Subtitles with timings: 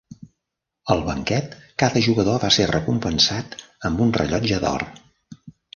[0.93, 1.53] Al banquet,
[1.85, 3.57] cada jugador va ser recompensat
[3.91, 4.93] amb un rellotge d'or.